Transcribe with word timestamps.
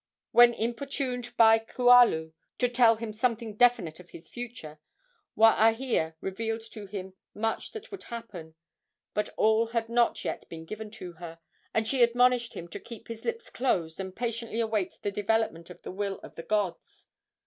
When 0.31 0.55
importuned 0.55 1.31
by 1.37 1.59
Kualu 1.59 2.31
to 2.57 2.67
tell 2.67 2.95
him 2.95 3.13
something 3.13 3.55
definite 3.55 3.99
of 3.99 4.09
his 4.09 4.27
future, 4.29 4.79
Waahia 5.37 6.15
revealed 6.21 6.63
to 6.71 6.87
him 6.87 7.13
much 7.35 7.71
that 7.73 7.91
would 7.91 8.05
happen; 8.05 8.55
but 9.13 9.29
all 9.37 9.67
had 9.67 9.89
not 9.89 10.25
yet 10.25 10.49
been 10.49 10.65
given 10.65 10.89
to 10.97 11.11
her, 11.11 11.37
and 11.71 11.87
she 11.87 12.01
admonished 12.01 12.55
him 12.55 12.67
to 12.69 12.79
keep 12.79 13.09
his 13.09 13.23
lips 13.23 13.51
closed 13.51 13.99
and 13.99 14.15
patiently 14.15 14.59
await 14.59 14.97
the 15.03 15.11
development 15.11 15.69
of 15.69 15.83
the 15.83 15.91
will 15.91 16.17
of 16.23 16.33
the 16.33 16.41
gods. 16.41 17.05